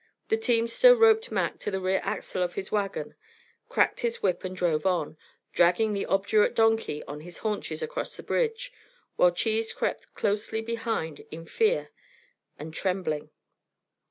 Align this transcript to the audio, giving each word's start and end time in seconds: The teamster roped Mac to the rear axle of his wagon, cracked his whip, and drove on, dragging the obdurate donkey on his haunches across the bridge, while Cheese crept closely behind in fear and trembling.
The 0.29 0.35
teamster 0.37 0.95
roped 0.95 1.29
Mac 1.31 1.59
to 1.59 1.69
the 1.69 1.79
rear 1.79 2.01
axle 2.03 2.41
of 2.41 2.55
his 2.55 2.71
wagon, 2.71 3.13
cracked 3.69 3.99
his 3.99 4.23
whip, 4.23 4.43
and 4.43 4.57
drove 4.57 4.83
on, 4.83 5.15
dragging 5.53 5.93
the 5.93 6.07
obdurate 6.07 6.55
donkey 6.55 7.03
on 7.03 7.19
his 7.19 7.37
haunches 7.45 7.83
across 7.83 8.17
the 8.17 8.23
bridge, 8.23 8.73
while 9.15 9.29
Cheese 9.29 9.71
crept 9.73 10.11
closely 10.15 10.63
behind 10.63 11.19
in 11.29 11.45
fear 11.45 11.91
and 12.57 12.73
trembling. 12.73 13.29